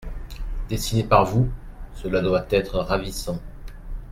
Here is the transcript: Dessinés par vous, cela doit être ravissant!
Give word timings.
Dessinés 0.67 1.03
par 1.03 1.25
vous, 1.25 1.47
cela 1.93 2.21
doit 2.21 2.47
être 2.49 2.79
ravissant! 2.79 3.39